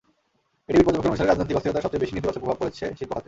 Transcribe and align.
এডিবির 0.69 0.85
পর্যবেক্ষণ 0.85 1.09
অনুসারে, 1.11 1.29
রাজনৈতিক 1.31 1.57
অস্থিরতার 1.57 1.83
সবচেয়ে 1.85 2.03
বেশি 2.03 2.13
নেতিবাচক 2.13 2.41
প্রভাব 2.41 2.57
পড়ছে 2.61 2.83
শিল্প 2.97 3.09
খাতে। 3.13 3.19